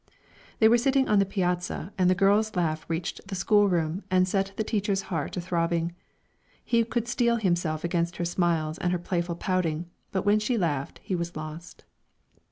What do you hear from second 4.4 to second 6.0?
the teacher's heart to throbbing.